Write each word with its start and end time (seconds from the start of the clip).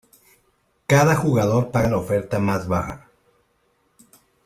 Cada 0.93 1.13
jugador 1.15 1.69
paga 1.69 1.91
la 1.91 1.97
oferta 1.97 2.39
más 2.39 2.67
baja. 2.67 3.07